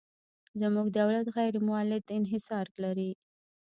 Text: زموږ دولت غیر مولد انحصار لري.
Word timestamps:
زموږ 0.61 0.87
دولت 0.99 1.25
غیر 1.37 1.53
مولد 1.67 2.03
انحصار 2.17 2.65
لري. 2.83 3.11